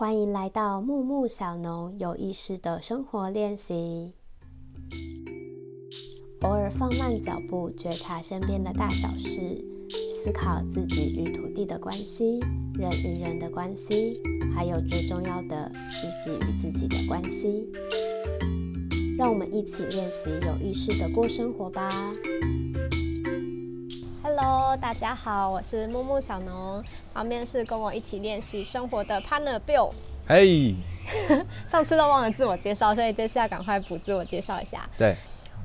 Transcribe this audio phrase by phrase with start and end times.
[0.00, 4.12] 欢迎来到木木小农有意识的生活练习。
[6.42, 9.60] 偶尔放慢脚步，觉察身边的大小事，
[10.12, 12.38] 思考自己与土地的关系、
[12.74, 14.22] 人与人的关系，
[14.54, 17.68] 还有最重要的自己与自己的关系。
[19.18, 22.14] 让我们一起练习有意识的过生活吧。
[24.40, 26.80] Hello，大家好，我是木木小农，
[27.12, 29.90] 旁边是跟我一起练习生活的 Partner Bill。
[30.28, 30.76] 嘿，
[31.66, 34.88] 上次都忘了自我介绍，所以这次要赶快补自我介绍一下。
[34.96, 35.16] 对，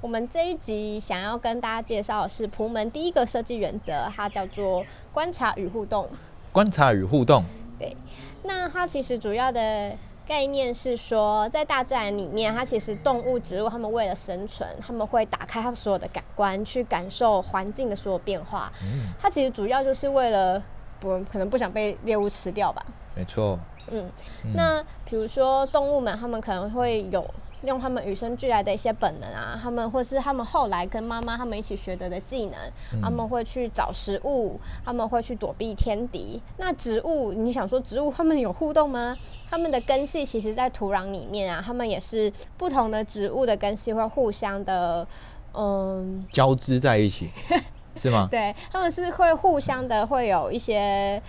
[0.02, 4.84] 我们这一集想要跟大家介绍的是普门第一个设计原则，它叫做
[5.14, 6.10] 观察与互动。
[6.52, 7.44] 观察与互动，
[7.78, 7.96] 对，
[8.42, 9.96] 那它其实主要的
[10.28, 18.72] 概念是说，在大自然里面，它其实动物、植物，它们为了生存，他们会打开它们所有的感官，去感受环境的所有变化。
[19.20, 20.62] 它其实主要就是为了
[21.00, 22.86] 不可能不想被猎物吃掉吧。
[23.16, 23.60] 没错。
[23.92, 24.10] 嗯，
[24.56, 27.30] 那比如说动物们，它们可能会有
[27.66, 36.42] 用他们与生俱来的一些本能啊，他们或是他们后来跟妈妈他们一起学得的技能，他们会去找食物，他们会去躲避天敌。
[36.58, 39.18] 那植物，你想说植物他们有互动吗？
[39.50, 45.08] 他们的根系其实，在土壤里面啊，他们也是不同的植物的根系会互相的，
[45.54, 47.30] 嗯，交织在一起，
[47.96, 48.28] 是吗？
[48.32, 51.22] 对，他们是会互相的，会有一些。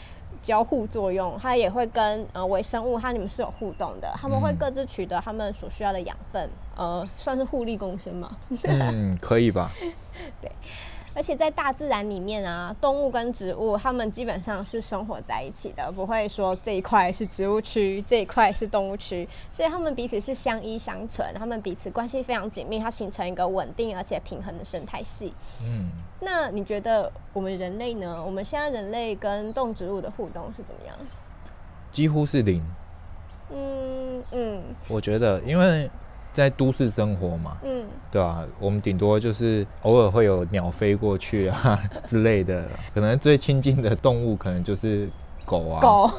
[0.45, 8.37] 交互作用，它也会跟呃微生物，它你们是有互动的，他们会各自取得他们所需要的养分，呃，算是互利共生嘛？
[8.65, 9.73] 嗯，可以吧？
[10.43, 10.53] 对，
[11.15, 25.33] 而且在大自然里面啊，动物跟植物，它们基本上是生活在一起的，不会说这一块是植物区，这一块是动物区，所以它们彼此是相依相存，它们彼此关系非常紧密，它形成一个稳定而且平衡的生态系。
[25.63, 25.89] 嗯。
[26.21, 28.23] 那你觉得我们人类呢？
[28.25, 30.97] 我们现在人类跟动植物的互动是怎么样？
[31.93, 32.63] 几乎是零。
[33.51, 34.63] 嗯嗯。
[34.89, 35.91] 我觉得，因为
[36.35, 38.45] 在都市生活嘛，嗯，对吧？
[38.61, 45.09] 我们顶多就是偶尔会有鸟飞过去啊 之类的，可能最亲近的动物可能就是
[45.47, 45.81] 狗啊。
[45.81, 46.11] 狗。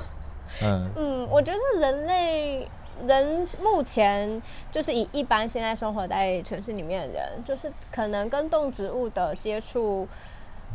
[0.64, 2.68] 嗯嗯，我觉得人类。
[3.06, 4.42] 人目前
[4.72, 10.08] 就是以一般现在生活在城市里面的人，就是可能跟动植物的接触，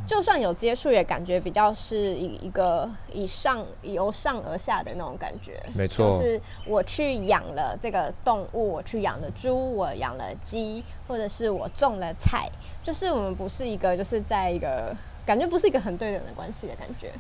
[0.06, 5.62] 就算有接触，也感觉比较是一一个以上由上而下的那种感觉。
[5.74, 12.50] 没错，就是我去养了这个动物，我去养了猪，我养了鸡，或者是我种了菜，
[12.82, 14.94] 就是我们不是一个，就是在一个
[15.24, 17.12] 感觉不是一个很对等的关系的感觉。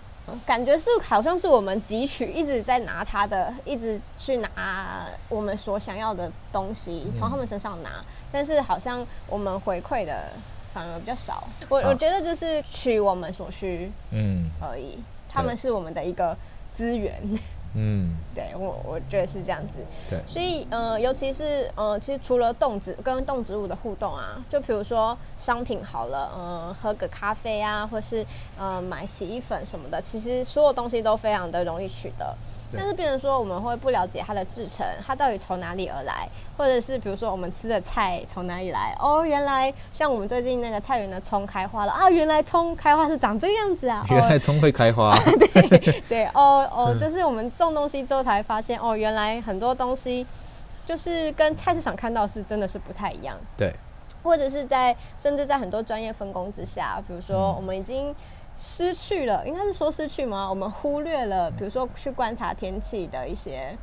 [0.46, 10.28] 感觉是好像是我们汲取，一直在拿他的，一直去拿我们所想要的东西从他们身上拿，但是好像我们回馈的
[10.72, 11.44] 反而比较少。
[11.68, 14.98] 我我觉得就是取我们所需，嗯而已。
[15.28, 16.36] 他们是我们的一个
[16.72, 17.20] 资源。
[17.72, 19.78] 嗯，对我我觉得是这样子。
[20.10, 28.26] 对，所以呃，尤其是呃，其实除了动植跟动植物的互动啊，就比如说商品好了，嗯，喝个咖啡啊，或是
[28.58, 32.36] 呃买洗衣粉什么的，其实所有东西都非常的容易取得。
[32.72, 38.96] 但是，变成说我们会不了解它的制成，它到底从哪里而来，或者是比如说我们吃的菜从哪里来？
[39.00, 42.08] 哦，原来像我们最近那个菜园的葱开花了啊！
[42.08, 44.04] 原来葱开花是长这个样子啊！
[44.10, 45.14] 原来葱会开花。
[45.52, 50.26] 对 对哦哦，就是我们种东西之后才发现哦，原来很多东西
[50.86, 53.36] 就是跟菜市场看到是真的是不太一样。
[53.56, 53.74] 对，
[54.22, 58.14] 或者是在甚至在很多专业分工之下，比如说我们已经。
[58.62, 60.46] 失去了，应该是说失去吗？
[60.50, 63.74] 我们忽略了，比如说去观察天气的一些，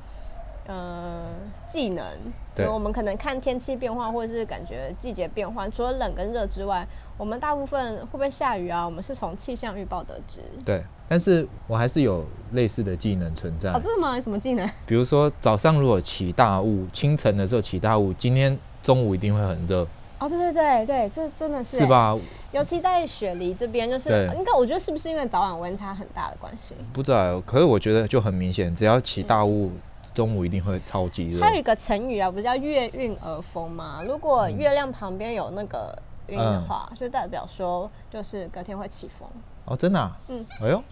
[0.68, 1.24] 呃，
[1.68, 2.06] 技能。
[2.54, 2.68] 对。
[2.70, 6.88] 我们可能看天气变化，或者是感觉季节变换，除了冷跟热之外，
[7.18, 8.86] 我们大部分会不会下雨啊？
[8.86, 10.42] 我们是从气象预报得知。
[10.64, 10.84] 对。
[11.10, 13.72] 但是我还是有类似的技能存在。
[13.72, 14.14] 哦，真的吗？
[14.14, 14.70] 有什么技能？
[14.86, 19.88] 比如说早上如果起大雾，清晨的时候起大雾，今天中午一定会很热。
[20.20, 21.78] 哦，对对对对，这真的是。
[21.78, 22.16] 是吧？
[22.52, 26.74] 尤其在雪梨这边，就是应该我觉得是不是因为早晚温差很大的关系？
[26.94, 29.72] 不知道，可是我觉得就很明显，只要起大雾，
[30.14, 31.42] 中午一定会超级热。
[31.42, 34.02] 还有一个成语啊，不是叫月晕而风吗？
[34.08, 35.94] 如果月亮旁边有那个
[36.28, 39.28] 晕的话，就代表说就是隔天会起风。
[39.66, 40.12] 哦，真的？
[40.30, 40.46] 嗯。
[40.62, 40.84] 哎呦，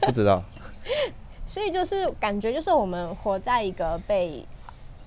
[0.00, 0.42] 不知道。
[1.46, 4.44] 所以就是感觉就是我们活在一个被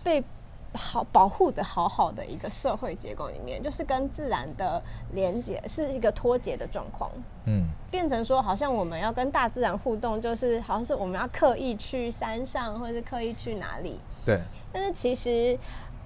[0.04, 0.24] 被。
[0.74, 4.82] 好保护的好好的一个社会结构里面，就是跟自然的
[5.14, 7.12] 连接是一个脱节的状况。
[7.46, 14.00] 嗯，变成说好像我们要跟大自然互动，就是好像是我们要刻意去山上，或者是刻意去哪里。
[14.26, 14.40] 对。
[14.72, 15.58] 但是其实，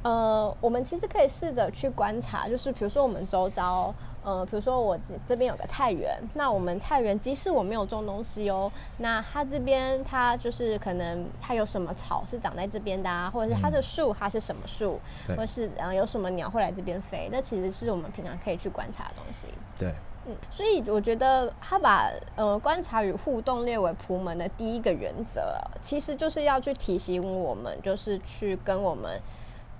[0.02, 3.94] 呃，我们其实可以试着去观察，就是比如说我们周遭，
[4.26, 19.46] 呃，比如说我这这边有个菜园，那我们菜园即使我没有种东西哦，那它这边它就是可能它有什么草是长在这边的啊，或者是它的树它是什么树，或者是呃有什么鸟会来这边飞，那其实是我们平常可以去观察的东西。
[19.78, 19.94] 对，
[20.26, 29.22] 嗯，所以我觉得他把呃观察与互动列为普门的第一个原则，其实就是要去提醒我们，就是去跟我们。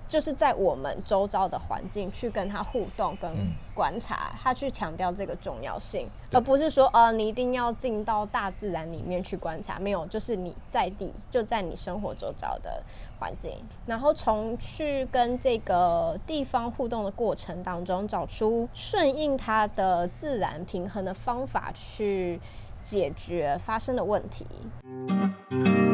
[0.08, 3.32] 就是在我们周遭的环境去跟他互动、跟
[3.74, 12.82] 观察，他去强调这个重要性，而不是说呃你一定要进到大自然里面去观察，没有，就是你在地就在你生活周遭的
[13.18, 13.52] 环境，
[13.84, 22.40] 然后从去跟这个地方互动的过程当中，找出顺应它的自然平衡的方法去
[22.82, 24.46] 解决发生的问题。
[25.48, 25.85] 比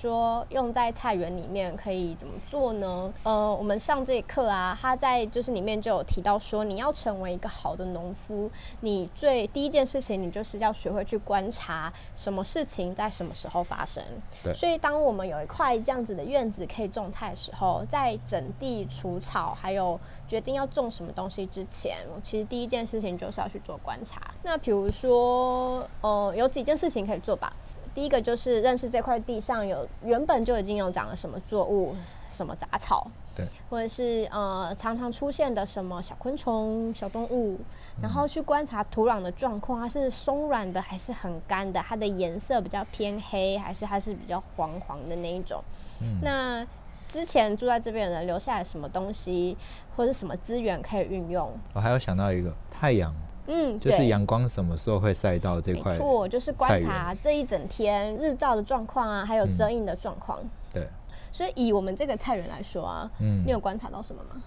[0.00, 3.12] 说用在菜园里面可以怎么做呢？
[3.24, 8.48] 呃，我们上这一课啊，他在就是里面就有提到说，你要成为一个好的农夫，
[8.82, 14.00] 你最第一件事情，你就是要学会去观察什么事情在什么时候发生。
[14.44, 14.54] 对。
[14.54, 19.98] 所以当我们有一块这样子的院子可以种菜的时候，在整地除草，还有
[20.28, 24.22] 决定要种什么东西之前，其实第一件事情就是要去做观察。
[24.44, 27.52] 那比如说，呃，有几件事情可以做吧。
[27.98, 31.96] 第一个就是认识这块地上有原本就已经有长了什么作物、
[32.30, 33.04] 什么杂草，
[33.34, 37.58] 对，或者是呃常常出现的什么小昆虫、小动物，
[38.00, 41.80] 然后去观察土壤的状况，它是松软的还是很干的？
[41.80, 45.60] 它的颜色比较偏黑还是它是比较黄黄的那一种？
[46.00, 46.64] 嗯，那
[47.04, 49.58] 之前住在这边的人留下来什么东西
[49.96, 51.52] 或者什么资源可以运用？
[51.74, 53.12] 我还有想到一个太阳。
[53.50, 55.92] 嗯，就是阳光什么时候会晒到这块？
[55.92, 60.38] 没错，就是观察这一整天日照的状况啊，还有遮阴的状况。
[60.72, 60.86] 对，
[61.32, 64.42] 所以以我们这个菜园来说啊，嗯，你有观察到什么吗？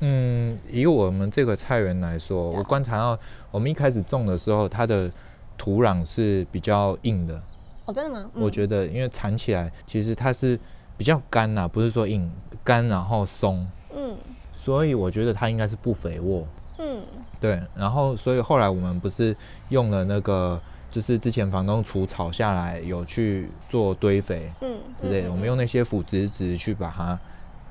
[0.00, 3.18] 嗯，以我们这个菜园来说，我观察到
[3.50, 5.10] 我们一开始种的时候，它的
[5.58, 7.38] 土壤是比较硬的。
[7.84, 8.30] 哦，真的吗？
[8.34, 10.58] 我觉得，因为铲起来其实它是
[10.96, 12.32] 比较干呐，不是说硬
[12.64, 13.66] 干然后松。
[13.94, 14.16] 嗯，
[14.54, 16.46] 所以我觉得它应该是不肥沃。
[16.78, 17.02] 嗯。
[17.40, 19.34] 对，然后所以后来我们不是
[19.70, 20.60] 用了那个，
[20.90, 27.18] 就是之前房东除草下来有去做堆肥，嗯之类的，我们用那些腐殖质去把它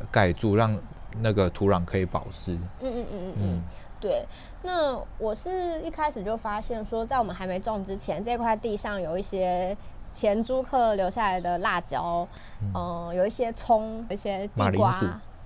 [0.10, 0.76] 盖住，让
[1.22, 2.54] 那个土壤可以保湿。
[2.82, 3.62] 嗯嗯嗯嗯嗯，
[4.00, 4.26] 对。
[4.64, 9.78] 那我是一开始就发现说，在我们还没种之前，这块地上有一些
[10.12, 12.28] 前租客留下来的辣椒，
[12.74, 14.92] 嗯，有一些葱，一些地瓜、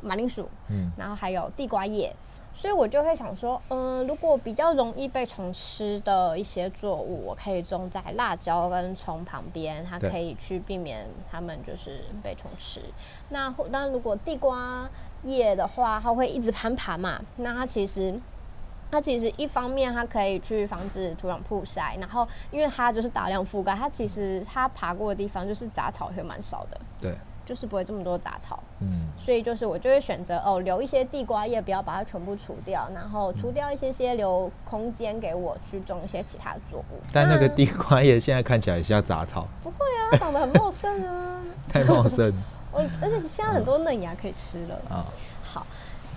[0.02, 2.16] 马铃薯，嗯，然后还有地瓜叶。
[2.56, 12.80] 所以我就会想说，嗯，如果比较容易被虫吃的一些作物，我可以种在辣椒跟葱旁边，它可以去避免它们就是被虫吃。
[13.30, 14.88] 那那如果地瓜
[15.24, 18.14] 叶的话，它会一直攀爬嘛，那它其实
[18.92, 26.80] 它其实一方面它可以去防止土壤曝晒，然后因为它就是大量覆盖，它其实它爬过的地方就是杂草会蛮少的。
[27.02, 27.18] 对。
[27.46, 37.02] 就是不会这么多杂草，嗯，所以就是我就会选择哦，留一些地瓜叶，不要把它全部除掉，然后除掉一些些，留空间给我去种一些其他作物。
[37.12, 39.78] 但那个地瓜叶现在看起来像杂草，不会
[40.12, 42.34] 啊，长得很茂盛啊， 太茂盛。
[42.72, 45.06] 我而且现在很多嫩芽可以吃了啊。
[45.44, 45.68] 好，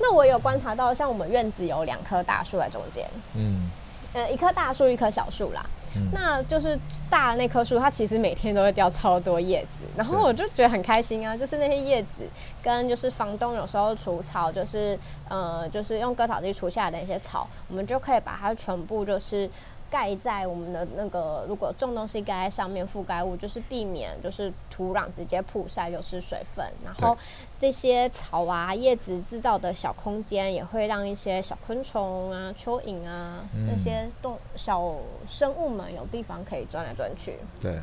[0.00, 3.70] 那我有观察到，像我们院子有两棵大树在中间，嗯，
[4.14, 5.67] 呃，一棵大树，一棵小树啦。
[6.12, 6.78] 那就是
[7.10, 11.36] 大的那棵树，它其实每天都会掉超多叶子，然后我就觉得很开心啊。
[11.36, 12.22] 就是那些叶子
[12.62, 14.98] 跟就是房东有时候除草，就是
[15.29, 19.48] 呃，就是用割草机除下来的那些草，我们就可以把它全部就是。
[19.96, 27.17] 盖在我们的那个，如果种东西盖在上面覆盖物，就是避免就是土壤直接曝晒流失水分，然后
[27.58, 34.94] 这些草啊叶子制造的小空间，也会让一些小昆虫啊、蚯蚓啊那些动小
[35.26, 37.38] 生物们有地方可以钻来钻去。
[37.58, 37.81] 对。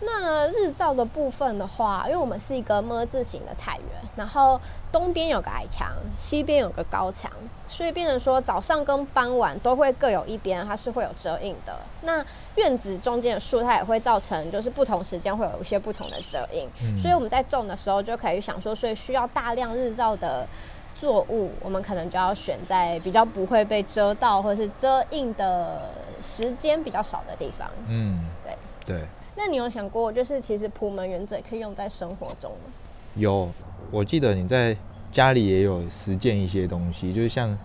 [0.00, 4.60] 那日照的部分的话，因为我们是一个么字形的菜园，然后
[4.92, 7.30] 东边有个矮墙，西边有个高墙，
[7.68, 11.74] 所以变成说早上跟傍晚都会各有一边它是会有遮阴的。
[12.02, 12.22] 那
[12.56, 20.46] 院子中间的树，它也会造成就是不同时间会有一些不同的遮阴，所以我们在种的时候就可以想说，所以需要大量日照的
[20.94, 27.70] 作物，我们可能就要选在比较不会被遮到或者是遮阴的时间比较少的地方。
[27.86, 29.08] 嗯，对对。
[29.36, 32.72] 那你有想过，就是其实普门原则可以用在生活中吗？
[33.16, 33.48] 有，
[33.90, 34.76] 我记得你在
[35.10, 37.56] 家里也有实践一些东西，就是像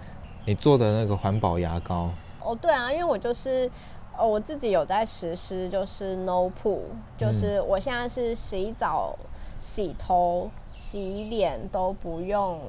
[0.45, 2.09] 你做的那个环保牙膏。
[2.41, 3.69] 哦，对啊，因为我就是
[4.17, 6.81] 哦，我自己有在实施，就是 No Pool，
[7.17, 9.17] 就是我现在是洗澡
[9.59, 12.59] 洗头、洗脸都不用，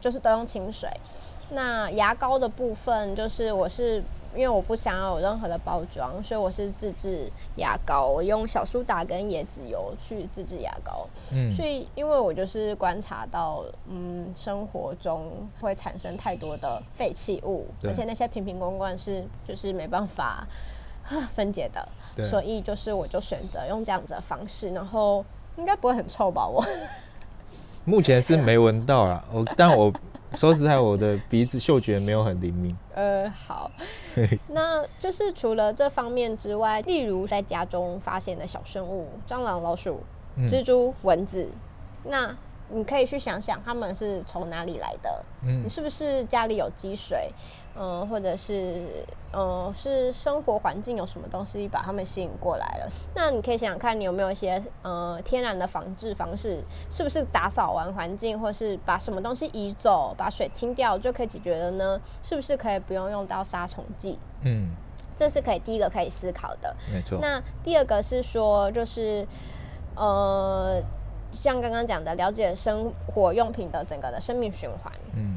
[0.00, 0.90] 就是都用清水。
[1.50, 4.02] 那牙膏的部分，就是我是
[4.36, 7.26] 因为我不想要有任何的包装，所以我是自制
[7.56, 11.08] 牙膏，我用小苏打跟椰子油去自制牙膏。
[11.32, 20.46] 嗯，所以因为我就是观察到，嗯，生活中会产生太多的废弃物，而且那些瓶瓶罐罐是就是没办法
[21.34, 21.88] 分解的，
[22.22, 25.24] 所以就是我就选择用这样子的方式，然后
[25.56, 26.46] 应该不会很臭吧？
[26.46, 26.62] 我
[27.86, 29.90] 目前是没闻到啦，我但我。
[30.36, 32.76] 说实在，我的鼻子嗅觉没有很灵敏。
[32.94, 33.70] 呃，好，
[34.48, 40.00] 那就是除了这方面之外，例如在家中发现的小生物，蟑螂、老鼠、
[40.46, 41.48] 蜘蛛、蚊子，
[42.04, 42.36] 那。
[42.68, 47.32] 你可以去想想他们是从哪里来的，嗯，你是不是家里有积水，
[47.78, 52.92] 嗯，或者是，嗯，是生活环境有什么东西把他们吸引过来了？
[53.14, 62.00] 那你可以想想看你有没有一些，呃，天然的防治方式，是不是打扫完环境，或是把什么东西移走，把水清掉就可以解决了呢？
[62.22, 64.18] 是不是可以不用用到杀虫剂？
[64.42, 64.70] 嗯，
[65.16, 67.18] 这是可以第一个可以思考的，没错。
[67.20, 69.26] 那第二个是说，就是，
[69.96, 70.82] 呃。
[71.32, 75.36] 像刚刚讲的，了解生活用品的整个的生命循环，嗯，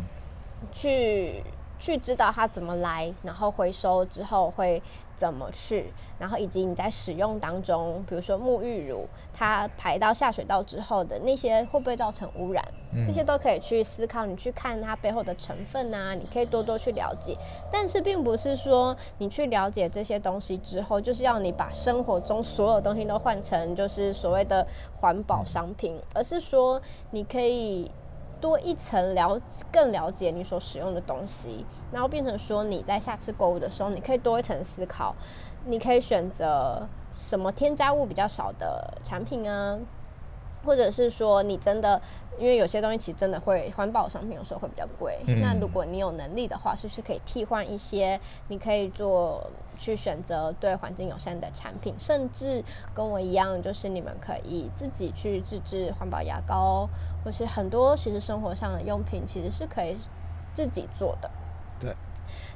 [0.71, 1.43] 去
[1.79, 4.81] 去知道它怎么来，然后回收之后会
[5.17, 12.63] 怎么去，然后以及你在使用当中，比如说沐浴乳，它排到下水道之后的那些会不会造成污染，
[13.05, 14.25] 这些都可以去思考。
[14.25, 17.37] 你去看它背后的成分啊，你可以多多去了解。
[17.71, 24.65] 但是并不是说你去了解这些东西之后，就是要你把生活中所有东西都换成就是所谓的
[24.99, 26.81] 环保商品，而是说
[27.11, 27.89] 你可以。
[28.41, 29.39] 多一层了，
[29.71, 35.15] 更了解你所使用的东西，然后变成说你在下次购物的时候，你可以多一层思考，
[35.65, 39.77] 你可以选择什么添加物比较少的产品啊，
[40.63, 42.01] 或者是说你真的，
[42.37, 48.19] 因为有些东西其实真的会环保商品有时候会比较贵，那如果你有能力的话，是不是可以替换一些？
[48.47, 49.45] 你可以做
[49.77, 56.87] 去选择对环境友善的产品，甚至跟我一样，就是你们可以自己去自制环保牙膏。
[57.23, 59.97] 或是很多其实生活上的用品，其实是可以
[60.53, 61.29] 自己做的。
[61.79, 61.95] 对。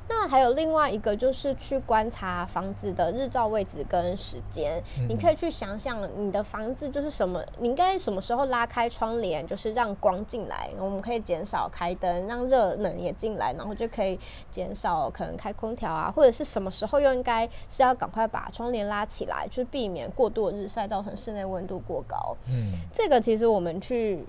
[0.07, 4.83] 那还有另外一个，就是去观察房子的日照位置跟时间。
[5.07, 10.69] 你可以去想想，你的房子就是什么，你应该什么时候拉开窗帘，就是让光进来。
[10.77, 14.19] 我们可以减少开灯，让热能也进来，然后就可以
[14.51, 22.35] 减少可能开空调啊，或者是什么时候又应该是要赶快把窗帘拉起来，就避免过度的日晒造成室内温度过高。
[22.49, 24.23] 嗯，这个其实我们去。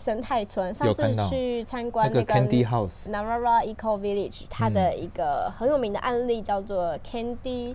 [0.00, 7.74] 生态村上次去参观那个 Candy House Narara Eco Village，它的一个很有名的案例叫做 Candy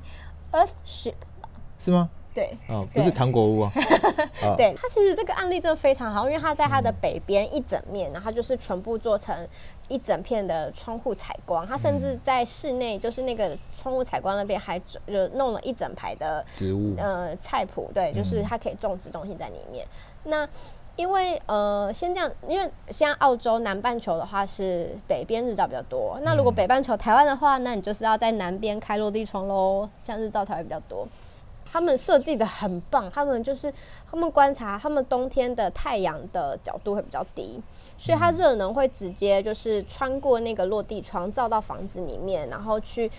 [0.51, 1.13] Earth Ship，
[1.77, 2.09] 是吗？
[2.33, 3.71] 对，哦，不是糖果屋啊。
[4.57, 9.33] 对，它其实这个案例真的非常好，因为它在它的北边一整面，然后就是全部做成
[9.87, 14.99] 一整片的窗户采光，它甚至在室内就是那个窗户采光那边还就
[15.35, 19.87] 弄了一整排的植物，呃，菜谱，对，就是它可以种植东西在里面。
[20.25, 20.45] 那
[20.95, 26.17] 因为呃，先这样，因为现在澳洲南半球的话是北边日照比较多。
[26.23, 31.07] 那如果北半球台湾的话，那你就是要在南边开落地窗喽，这样日照才会比较多。
[31.69, 33.73] 他们设计的很棒，他们就是
[34.09, 37.59] 他们观察，他们冬天的太阳的角度会比较低，
[37.97, 43.11] 所以它热能会直接就是穿过那个落地窗照到房子里面，然后去。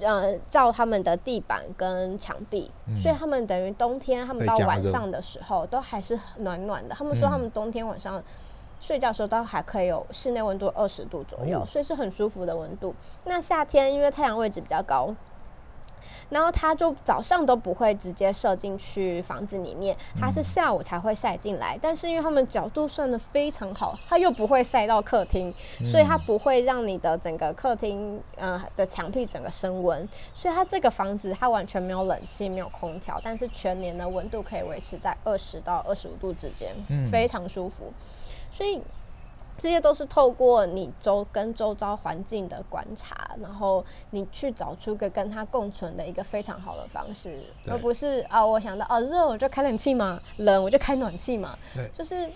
[0.00, 6.94] 呃，照他们的地板跟墙壁，所以他们等于冬天，他们到晚上的时候都还是暖暖的。
[6.94, 8.22] 他们说他们冬天晚上
[8.80, 12.94] 睡觉的时候都还可以有室内温度二十度左右，所以是很舒服的温度。
[13.24, 15.14] 那夏天因为太阳位置比较高。
[16.30, 21.78] 然后它就早上都不会直接射进去房子里面，它是下午才会晒进来。
[21.80, 25.52] 但是因为他们角度算的非常好，它又不会晒到客厅，
[25.84, 30.08] 所以它不会让你的整个客厅呃的墙壁整个升温。
[30.32, 36.74] 所以它这个房子它完全没有冷气，没有空调，但是全年的温度可以维持在二十到二十五度之间，
[37.10, 37.92] 非常舒服。
[38.50, 38.80] 所以。
[39.56, 51.56] 这些都是透过你周跟周遭环境的观察，然后你去找出个跟它共存的一个非常好的方式，而不是啊，我想到哦热我就开冷气嘛，冷我就开暖气嘛，
[51.92, 52.28] 就是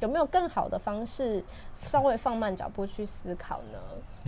[0.00, 1.42] 有没有更好的方式，
[1.82, 3.78] 稍微放慢脚步去思考呢？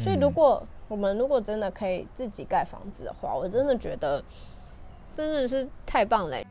[0.02, 4.24] 所以如果我们如果真的可以自己盖房子的话，我真的觉得
[5.14, 6.46] 真的是太棒嘞。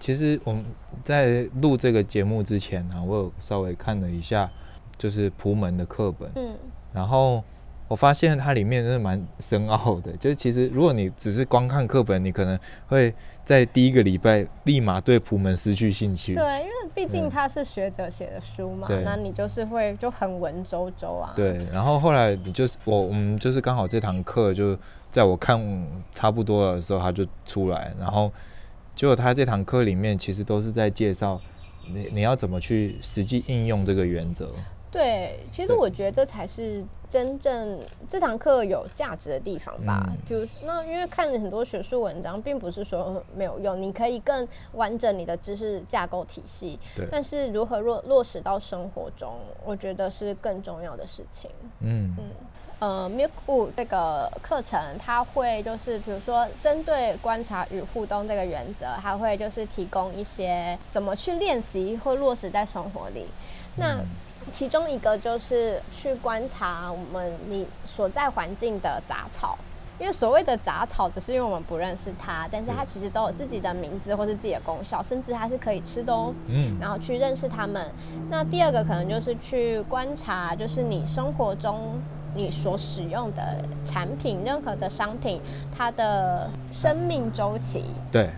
[0.00, 0.64] 其实我们
[1.04, 4.50] 在录这个节目之前呢，我有稍微看了一下，
[4.96, 6.28] 就是普门的课本。
[6.34, 6.56] 嗯。
[6.92, 7.44] 然后，
[7.86, 10.10] 我发现它里面真的蛮深奥的。
[10.14, 13.14] 就是其实如果你只是光看课本，你可能会
[13.44, 16.34] 在第一个礼拜立马对普门失去兴趣。
[16.34, 21.32] 对，因为毕竟它是学者写的书嘛，那你就是会就很文绉绉啊。
[21.36, 24.76] 对，然后后来你就是我，我们就是刚好这堂课就
[25.10, 28.32] 在我看差不多的时候，他就出来，然后
[29.00, 31.40] 结果他这堂课里面其实都是在介绍。
[31.90, 34.46] 你你要怎么去实际应用这个原则？
[34.90, 40.06] 对，其实我觉得这才是真正这堂课有价值的地方吧。
[40.28, 46.78] 比如说，那因为看很多学术文章，并不是说没有用，你可以更完整你的知识架构体系。
[46.94, 47.08] 对。
[47.10, 51.50] 但是如何落落实到生活中，我觉得是更重要的事情。
[51.80, 52.24] 嗯嗯。
[52.80, 63.26] 呃，Milk 这个课程，它会就是比如说针对观察与互动这个原则，它会就是提供一些怎么去练习或落实在生活里。
[63.76, 63.98] 那
[64.50, 69.58] 其中一个就是去观察我们你所在环境的杂草，
[69.98, 76.32] 因为所谓的杂草，只是因为我们不认识它，但是它其实都有自己的名字或是自己的功效，甚至它是可以吃的哦。
[76.46, 77.92] 嗯，然后去认识它们。
[78.30, 82.00] 那第二个可能就是去观察，就是你生活中。
[82.34, 83.42] 你所使用的
[83.84, 85.40] 产品，任何的商品，
[85.76, 88.30] 它的生命周期，对，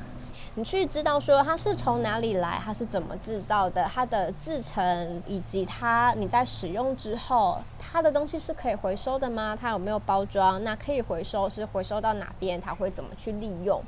[0.54, 9.56] 你去知道说它是从哪里来，它是怎么制造的，它的制成以及它你在使用之后，它的东西是可以回收的吗？
[9.58, 10.62] 它有没有包装？
[10.62, 12.60] 那可以回收是回收到哪边？
[12.60, 13.82] 它会怎么去利用？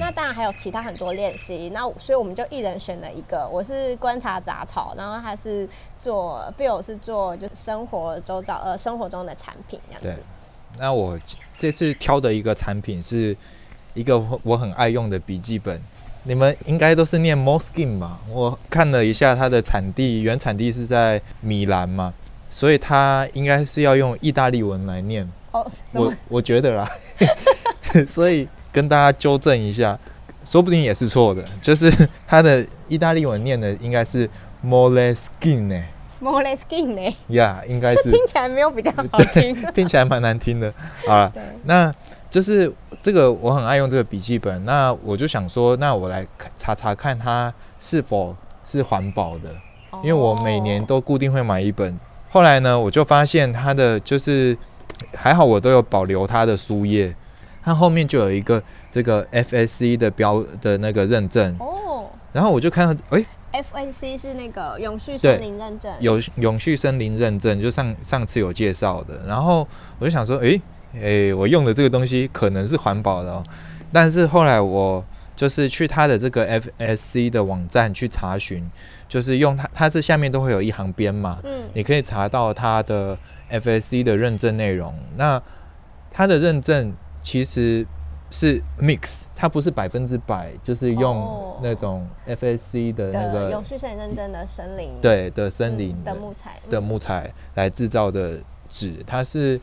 [0.00, 3.48] 那当然还有其他很多练习，那所以我们就一人选了一个。
[3.48, 10.22] 我是观察杂草，然后他是做，Bill 是做就生活周遭呃生活中的产品这样子。
[10.76, 11.16] 那我
[11.56, 13.36] 这次挑的一个产品是
[13.94, 15.80] 一个我很爱用的笔记本。
[16.24, 18.18] 你们应该都是念 Moskin 吧？
[18.30, 22.12] 我看了一下它的产地，原产地是在米兰嘛，
[22.50, 25.30] 所以它应该是要用意大利文来念。
[25.52, 26.90] 哦，我我觉得啦，
[28.06, 28.48] 所以。
[28.72, 29.98] 跟大家纠正一下，
[30.44, 31.42] 说不定也是错的。
[31.60, 31.92] 就是
[32.24, 34.30] 它的意大利文念的应该是
[34.64, 35.84] Moleskine 呢
[36.22, 37.16] ，Moleskine 呢？
[37.30, 40.72] 呀，应该是 听起来没有比较好听，听起来蛮难听的。
[41.04, 41.32] 好了，
[41.64, 41.92] 那
[42.30, 42.72] 就是
[43.02, 46.24] 这个我很爱用这个笔记本，那我就想说，那我来
[46.56, 49.50] 查查看它是否是环保的，
[50.02, 51.98] 因为我每年都固定会买一本。
[52.30, 54.56] 后来呢，我就发现它的就是
[55.12, 57.14] 还好，我都有保留它的书页。
[57.62, 69.26] 它后面就有一个这个 FSC 的标的那个认证哦，然后我就看到，哎，FSC 是那个永续森林认证，有永续森林认证，就上上次有介绍的。
[69.26, 70.38] 然后我就想说，
[70.94, 73.42] 哎哎，我用的这个东西可能是环保的，哦，
[73.92, 75.04] 但是后来我
[75.36, 78.70] 就是去它的这个 FSC 的网站去查询，
[79.08, 83.16] 就是用它，它这下面都会有一行编码，嗯，你可以查到它的
[83.50, 84.94] FSC 的认证内容。
[85.16, 85.42] 那
[86.10, 86.92] 它的认证。
[87.22, 87.86] 其实
[88.30, 99.60] 是 mix，它不是百分之百，就是用那种 FSC 的那个永续森林认证的森林，对的森林的木材的木材来制造的纸，它是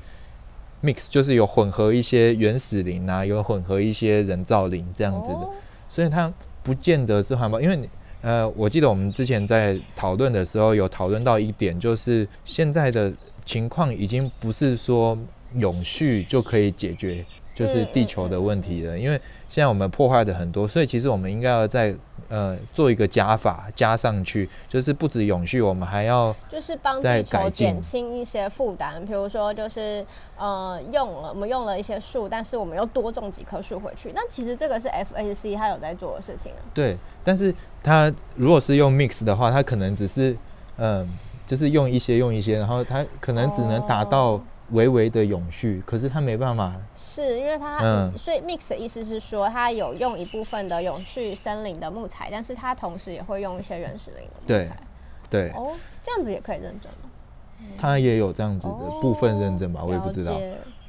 [0.83, 5.49] mix，就是有混合一些原始林啊，有混合一些人造林这样子的，
[5.89, 6.31] 所以它
[6.63, 7.59] 不见得是环保。
[7.59, 7.89] 因为
[8.21, 13.13] 呃，我记得我们之前在讨论的时候有讨论到一点，就是现在的
[13.45, 15.17] 情况已经不是说
[15.55, 17.23] 永续就可以解决。
[17.55, 21.91] 就是地球的问题了，因为现在我们破坏的很多，所以其实我们应该要再
[22.29, 29.05] 呃做一个加法加上去，就是不止永续，我们还要就是帮地球减轻一些负担。
[29.05, 30.05] 比如说，就是
[30.37, 34.11] 呃用了我们用了一些树，但是我们又多种几棵树回去。
[34.13, 36.51] 那其实这个是 FAC 它有在做的事情。
[36.73, 40.35] 对，但是它如果是用 mix 的话，它可能只是
[40.77, 41.07] 嗯，
[41.45, 44.41] 就是用一些用一些，然后它可能只能达到。
[44.71, 54.77] 微微的永续，可是它没办法，是因为它，嗯，所以 mix 的意思是说，它有用一部分的永续森林的木材，但是它同时也会用一些原始林的木材，
[55.29, 57.09] 对，哦，这样子也可以认证吗？
[57.77, 60.33] 它也有这样子的部分认证吧，我也不知道，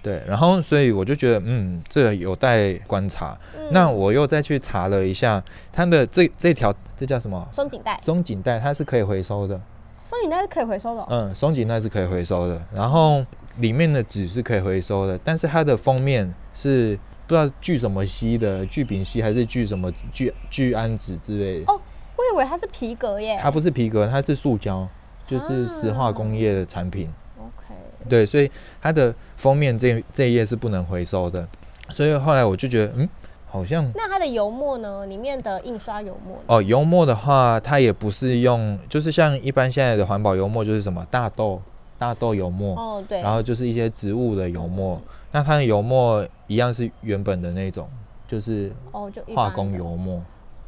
[0.02, 3.38] 对，然后所以我就觉得，嗯，这有待观察。
[3.70, 7.48] 那我又再去查了一下，它的这这条这叫什么？
[7.52, 9.60] 松紧带，松紧带它是可以回收的，
[10.04, 13.24] 松紧带是可以回收的，嗯，松紧带是可以回收的，然后。
[13.58, 21.72] 里面的纸是可以回收的，但是它的封面是不知道聚什么烯的，聚丙烯还是聚什么聚聚氨酯之类的。
[21.72, 21.80] 哦，
[22.16, 23.38] 我以为它是皮革耶。
[23.40, 24.88] 它不是皮革，它是塑胶，
[25.26, 27.08] 就是石化工业的产品。
[27.38, 27.74] OK。
[28.08, 31.46] 对，所以它的封面这这一页是不能回收的。
[31.90, 33.08] 所以后来我就觉得，嗯，
[33.46, 33.90] 好像。
[33.94, 35.04] 那它的油墨呢？
[35.06, 36.38] 里面的印刷油墨？
[36.46, 41.60] 哦，油墨的话，它也不是用，就是像一般现在的环保油墨，就是什么大豆。
[41.98, 45.00] 大豆油墨哦，对，然后就是一些植物的油墨，
[45.32, 47.88] 那它的油墨一样是原本的那种，
[48.26, 50.22] 就是哦，就化工油墨。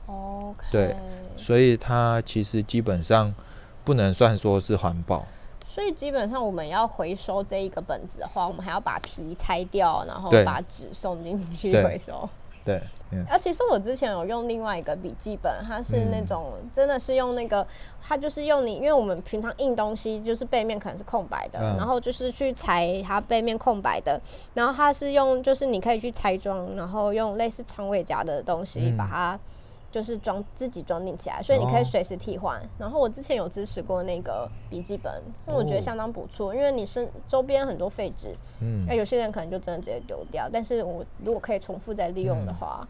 [0.07, 0.97] OK，对，
[1.37, 3.33] 所以它其实基本上
[3.85, 5.25] 不能算说是环保。
[5.65, 12.29] 所以基本上我们要回收这一个本子的话，我们还要把皮拆掉，然后把纸送进去回收。
[12.65, 12.81] 对。
[13.29, 17.67] 啊，其实我之前有用另外一个笔记本，它是那种真的是用那个，
[18.01, 24.21] 它就是用你，因为我们平常印东西就是背面可能是空白的，然后就是去裁它背面空白的，
[24.55, 29.41] 然后它是用就是你可以去拆装，然后用类似长尾夹的东西把它。
[29.91, 32.61] 就是装自己装订起来，所以你可以随时替换。
[32.79, 35.13] 然后我之前有支持过那个笔记本，
[35.47, 38.29] 那我觉得相当不错，因为你身周边很多废纸，
[38.61, 40.49] 嗯，那有些人可能就真的直接丢掉。
[40.53, 42.87] 但是我如果可以重复再利用的话，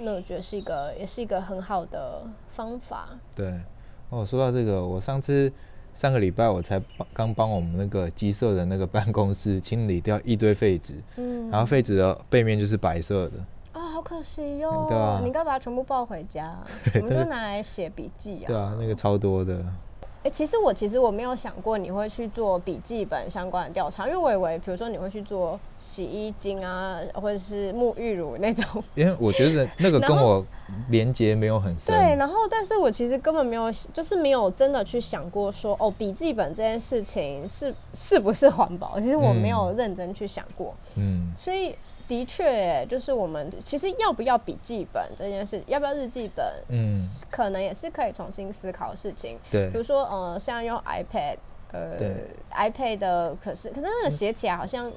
[0.00, 3.08] 那我觉得是一个也是一个很好的方法。
[3.34, 3.58] 对，
[4.10, 5.50] 哦，说到这个，我上次
[5.94, 13.32] 上个礼拜我才帮刚帮我们那个鸡舍的那个办公室清理掉一堆废纸，嗯，然后废纸的背面就是白色的。
[14.08, 15.18] 好可惜哟！
[15.20, 16.56] 你应该把它全部抱回家，
[16.96, 18.46] 我们就拿来写笔记啊。
[18.46, 19.62] 对啊，那个超多的。
[20.24, 28.82] 哎，其实我其实我没有想过你会去做笔记本相关的调查，因为我以为，比如说你会去做洗衣精啊，或者是沐浴乳那种。
[28.94, 30.44] 因为我觉得那个跟 我
[30.88, 31.94] 连接没有很深。
[31.94, 38.98] 对，然后但是我其实根本没有，就是没有真的去想过说，哦，笔记本这件事情是是不是环保？
[38.98, 40.74] 其实我没有认真去想过。
[40.96, 41.30] 嗯。
[41.38, 41.74] 所以。
[42.08, 46.90] 的确，就是我们其实要不要笔记本这件事，要不要日记本，嗯，
[47.30, 49.38] 可能也是可以重新思考的事情。
[49.50, 51.36] 对，比如说，呃，像用 iPad，
[51.70, 51.98] 呃
[52.52, 54.90] ，iPad 的，可是可是那个写起来好像，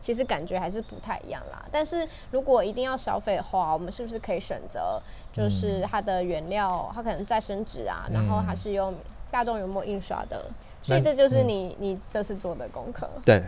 [0.00, 1.62] 其实感觉还是不太一样啦。
[1.70, 4.98] 但是如果一定要消费的话，我们是不是可以选择，
[5.32, 8.94] 就是它的原料，它可能再生纸啊，然后它是用
[9.30, 10.42] 大众油墨印刷的，
[10.80, 13.06] 所以这就是你你这次做的功课。
[13.22, 13.44] 对，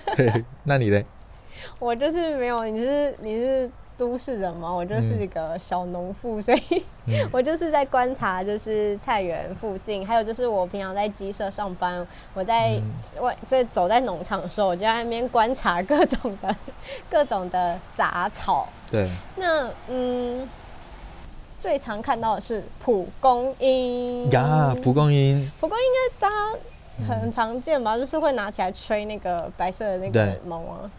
[0.64, 1.02] 那你呢？
[1.78, 4.72] 我就是没有，你是你是都市人吗？
[4.72, 6.82] 我就是一个小农妇，所以
[7.30, 12.80] 我就是在观察，就是菜园附近，还有就是我平常在鸡舍上班，我在
[13.20, 16.56] 外在走在农场的时候，我就在那边观察各种的
[17.10, 18.66] 各种的杂草。
[18.90, 20.48] 对，那嗯，
[21.58, 27.98] 最常看到的是蒲公英呀，蒲公英，蒲公英应该大家很常见吧？
[27.98, 30.90] 就是会拿起来吹那个白色的那个毛啊。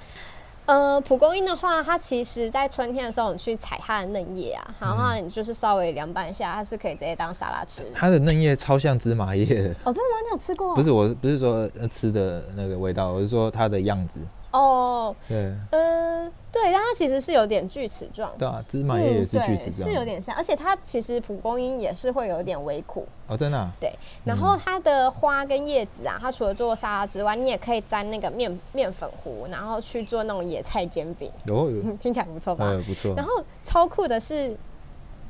[0.72, 7.84] 呃，蒲公英的话，它其实在春天的时候，你去采它的嫩叶啊，然后你就是稍微凉拌一下，它是可以直接当沙拉吃。
[7.94, 9.46] 它的嫩叶超像芝麻叶。
[9.84, 10.22] 哦，真的吗？
[10.24, 10.74] 你有吃过？
[10.74, 14.18] 不是，我不是说吃的那个味道，我是说它的样子。
[14.52, 18.32] 哦，对，嗯，对，但它其实是有点锯齿状。
[18.38, 23.08] 对啊，芝麻叶也是锯齿状，是有点像，而且它其实蒲公英也是会有一点微苦。
[23.28, 23.70] 哦，真的。
[23.80, 23.94] 对，
[24.26, 31.32] 然后它的花跟叶子啊，它除了做沙拉之外，你也可以沾那个面面粉糊，然后去做那种野菜煎饼。
[31.46, 32.78] 有， 听起来不错吧？
[32.86, 33.16] 不错。
[33.16, 33.32] 然后
[33.64, 34.56] 超酷的是。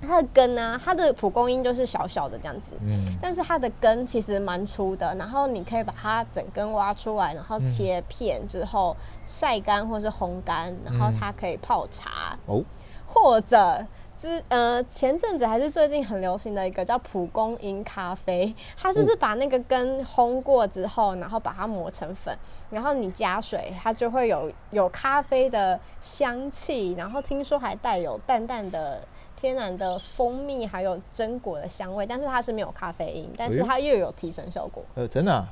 [0.02, 0.80] 它的根呢？
[0.84, 5.14] 它的蒲公英就是小小的这样子，嗯，但是它的根其实蛮粗的。
[5.16, 12.64] 然后你可以把它整根挖出来，然后切片之后晒干或是烘干，然后它可以泡茶哦，
[13.06, 13.86] 或者
[14.16, 22.36] 之呃前阵子还是最近很流行的一个叫蒲公英咖啡， 它就是把那个根烘过之后，然后把它磨成粉，
[22.70, 29.02] 然后你加水，它就会有有咖啡的香气，然后听说还带有淡淡的。
[29.42, 34.84] 天然的蜂蜜还有榛果的香味，但是它是没有咖啡因，但是它又有提神效果。
[34.94, 35.48] 呃，真的，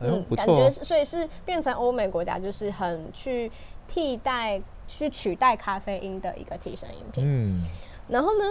[0.00, 3.50] 嗯，感觉所以是变成欧美国家就是很去
[3.88, 7.24] 替代、去取代咖啡因的一个提神饮品。
[7.26, 7.64] 嗯，
[8.08, 8.44] 然后呢，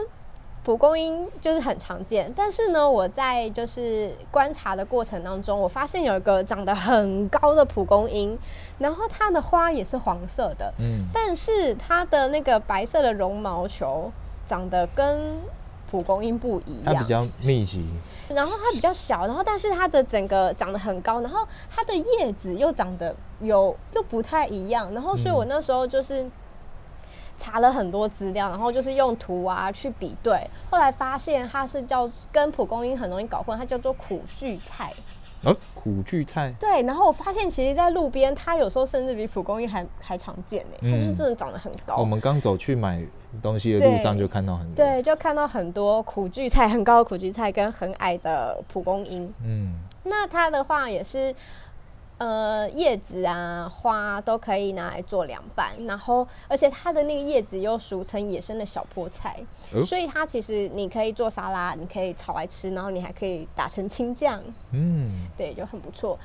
[0.64, 8.36] 蒲公英就是很常见，但是呢，我在就是观察的过程当中，我发现有一个长得很高的蒲公英，
[8.80, 14.12] 然后它的花也是黄色的，嗯，但是它的那个白色的绒毛球。
[14.50, 15.40] 长得跟
[15.92, 17.86] 蒲公英不一样，它比较密集，
[18.30, 26.28] 然后它比较小，然后但是它的整个长得很高，然后它的叶子又长得有又不太一样，然后所以我那时候就是
[27.38, 34.92] 查了很多资料，然后就是用图啊去比对，后来发现它是叫跟蒲公英很容易搞混，它叫做苦苣菜。
[35.44, 36.54] 哦，苦苣菜。
[36.60, 41.96] 对，然后我发现其实，在路边它有时候甚至比蒲公英还还常见呢，它就是真的长得很高。
[41.98, 43.02] 我们刚走去买
[43.42, 49.32] 东西的路上就看到很多，对，就看到很多苦苣菜，很高的苦苣菜跟很矮的蒲公英。
[49.46, 51.34] 嗯，那它的话也是。
[52.20, 59.40] 呃，叶子啊，花都可以拿来做凉拌，然后而且它的那个叶子又俗称野生的小菠菜，
[59.86, 66.20] 所以它其实你可以做沙拉，你可以炒来吃，然后你还可以打成青酱，嗯，对，就很不错。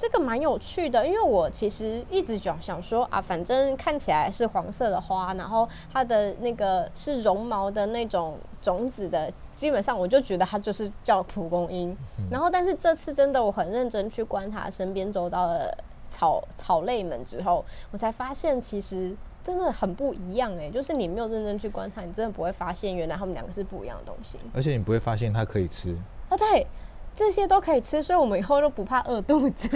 [0.00, 11.94] 这个蛮有趣的，因为我其实一直就想说啊，反正看起来是黄色的花，然后它的那个是绒毛的那种种子的，基本上我就觉得它就是叫蒲公英。
[12.30, 15.76] 然后，但是这次真的我很认真去观察身边周遭的
[16.08, 24.38] 草草类们之后，我才发现其实真的很不一样哎，就是你没有认真去观察，你真的不会发现原来他们两个是不一样的东西。
[24.54, 25.94] 而且你不会发现它可以吃
[26.30, 26.66] 啊，对。
[27.14, 29.68] 这些都可以吃，所以我们以后都不怕饿肚子。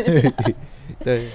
[1.03, 1.31] 对，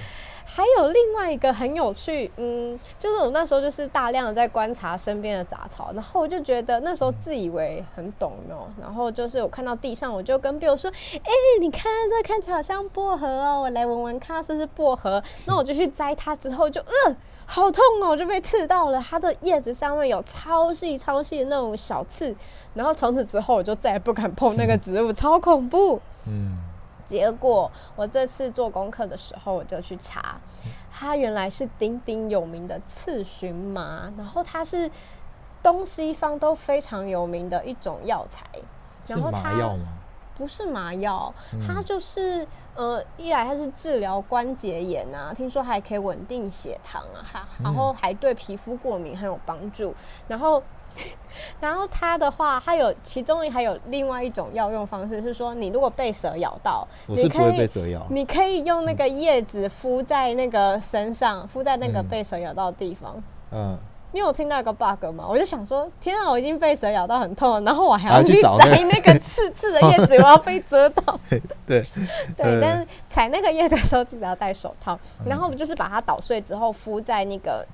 [0.60, 17.16] 还有另外一个很有趣，嗯，就是我那时候就是大量的在观察身边的杂草，然后我就觉得那时候自以为很懂哦，然后就是我看到地上，我就跟 Bill 说：“哎，你看这看起来好像薄荷哦，我来闻闻看是不是薄荷。”那我就去摘它，之后就嗯。
[17.46, 19.00] 好痛哦，就被刺到了。
[19.00, 22.36] 它的叶子上面有超细、超细的那种小刺，
[22.74, 25.98] 然后从此之后我就再也不敢碰那个植物，超恐怖。
[26.28, 26.52] 嗯。
[27.10, 30.40] 结果我这次做功课的时候，我就去查，
[30.88, 34.88] 它原来是鼎鼎有名的刺荨麻，然后它是
[35.60, 38.46] 东西方都非常有名的一种药材。
[39.06, 39.86] 是麻药吗？
[40.36, 41.34] 不是麻药，
[41.66, 42.46] 它就是
[42.76, 49.92] 呃，一来它是治疗关节炎啊，听说还可以稳定血糖啊，哈，然后还对皮肤过敏很有帮助。
[50.28, 50.62] 然后，
[51.60, 63.22] 然后它的话，它有其中还有另外一种药用方式，是说你如果被蛇咬到，你可以被蛇咬，你可以用那个叶子敷在那个身上，敷在那个被蛇咬到的地方。
[63.52, 63.78] 嗯。
[64.12, 65.24] 你有听到一个 bug 吗？
[65.28, 71.16] 我就想说，天啊，我已经被蛇咬到很痛了，然后我还要去摘那个 刺刺的叶子，我要被蛰到。
[71.64, 71.80] 对
[72.36, 74.98] 对，但是采那个叶子的时候记得要戴手套。
[75.24, 77.64] 然后我就是把它捣碎之后敷在那个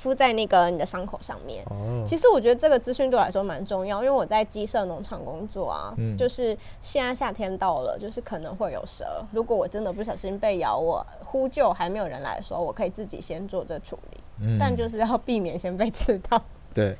[0.00, 1.62] 敷在那个你的伤口上面。
[1.66, 2.02] 哦。
[2.06, 9.22] 其实我觉得这个资讯对我来说蛮重要，因为我在鸡舍农场工作啊，就是现在夏天到了，就是可能会有蛇。
[9.30, 14.18] 如果我真的不小心被咬，我呼救还没有人来的时候，我可以自己先做这处理。
[14.58, 16.42] 但就是要避免先被刺到。
[16.72, 16.96] 对，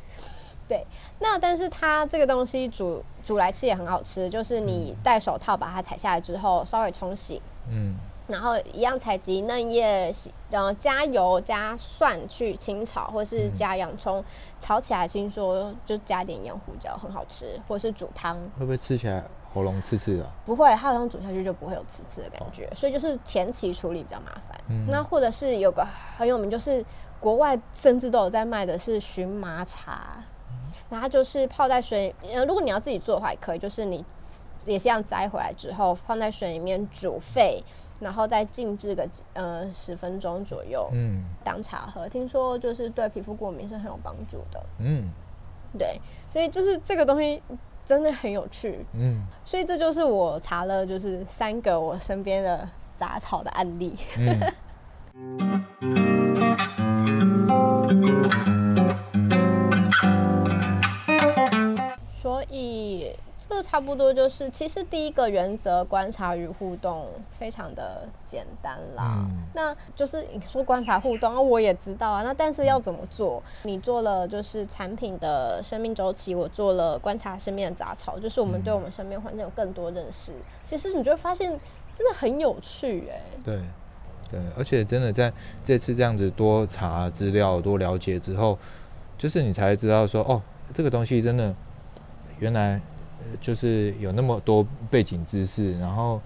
[0.68, 0.86] 对。
[1.20, 7.94] 那但是它这个东西煮煮来吃也很好吃，就是你戴手套把它采下来之后，稍微冲洗，嗯，
[8.30, 10.12] 然后一样采集嫩叶，
[10.50, 14.24] 然后加油加蒜去清炒，或是加洋葱
[14.58, 18.36] 炒起来，听说就加点盐胡椒很好吃，或是煮汤。
[18.58, 20.30] 会不会吃起来喉咙刺刺的？
[20.46, 24.86] 不会，它好像煮下去就不会有刺刺的感觉，所以就是前期处理比较麻烦。
[24.88, 26.84] 那或者是有个很有名就是。
[27.20, 30.24] 国外甚至都有在卖的是荨麻茶，
[30.88, 34.02] 然后就是泡在水，呃，如果你要自己做的话也可以，就是你
[34.64, 37.62] 也是这样摘回来之后放在水里面煮沸，
[38.00, 45.08] 然后再静置个呃十分钟左右，嗯，当茶喝，听说就是对皮肤过敏是很有帮助的，嗯，
[45.78, 46.00] 对，
[46.32, 47.42] 所以就是这个东西
[47.86, 54.40] 真的很有趣，嗯，所以这就是我查了就是三个我身边的杂草的案例，嗯。
[62.22, 63.14] 所以
[63.50, 67.08] 这差不多就是，其实第一个原则，观察与互动，
[67.38, 69.26] 非常的简单啦。
[69.54, 72.22] 那就是你说观察互动，我也知道啊。
[72.22, 73.42] 那但是要怎么做？
[73.64, 80.32] 你做了就是产品的生命周期，我做了观察身边的杂草，就是我们对我们身边环境有更多认识。
[80.62, 81.50] 其实你就会发现，
[81.92, 83.20] 真的很有趣哎。
[83.44, 83.60] 对。
[84.30, 85.32] 对，而且真的在
[85.64, 88.56] 这次这样子多查资料、多了解之后，
[89.18, 90.40] 就是你才知道说，哦，
[90.72, 91.52] 这个东西真的
[92.38, 92.80] 原来
[93.40, 95.78] 就是有那么多背景知识。
[95.78, 96.20] 然后，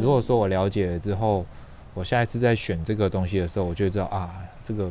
[0.00, 1.44] 如果说我了解了之后，
[1.94, 4.34] 我下一次在选这个东西的时候，我就知道啊，
[4.64, 4.90] 这个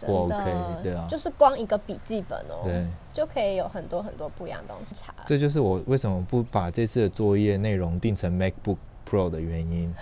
[0.00, 0.36] 不 OK，
[0.82, 5.14] 对啊，就是光一个笔记本哦，对，就可以有很多很多不一样的东西查。
[5.26, 8.76] 这就是我为什么不把这次的作业内容定成 MacBook。
[9.10, 9.92] Pro 的原因，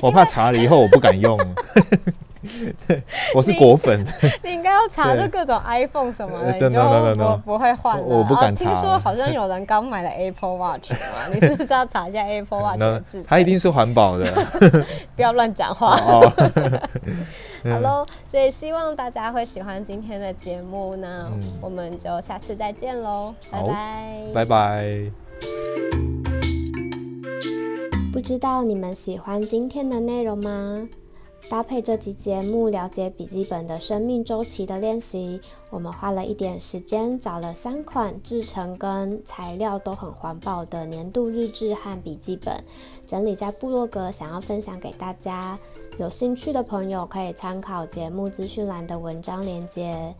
[0.00, 1.38] 我怕查了以后我不敢用。
[2.86, 3.02] 对，
[3.34, 4.04] 我是果粉。
[4.42, 6.76] 你 应该要查这各种 iPhone 什么的，你就
[7.16, 8.00] 不不会换。
[8.02, 11.28] 我不敢听说好像有人刚买了 Apple Watch 嘛？
[11.32, 13.22] 你是不是要查一下 Apple Watch 的质？
[13.26, 14.26] 它一定是环保的。
[15.14, 15.96] 不要乱讲话。
[15.96, 21.30] 好喽，所以希望大家会喜欢今天的节目，那
[21.60, 25.10] 我们就下次再见喽，拜拜，拜拜。
[28.12, 30.88] 不知道你们喜欢今天的内容吗？
[31.48, 42.52] 搭配这集节目了解笔记本的生命周期的练习，我们花了一点时间找了三款制成跟材料都很环保的年度日志和笔记本，
[43.06, 45.56] 整理在部落格，想要分享给大家。
[45.98, 50.12] 有兴趣的朋友可以参考节目资讯栏的文章链接。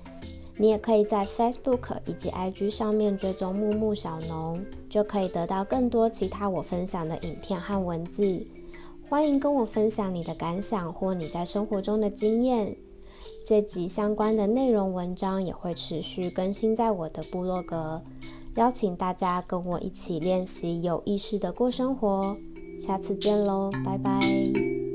[0.57, 8.47] 你也可以在 Facebook 以及 IG 上面追踪木木小农，就可以得到更多其他我分享的影片和文字。
[9.09, 12.77] 欢迎跟我分享你的感想或你在生活中的经验。
[13.45, 18.03] 这集相关的内容文章也会持续更新在我的部落格，
[18.57, 22.37] 邀请大家跟我一起练习有意识的过生活。
[22.81, 24.86] 下次见喽，拜拜。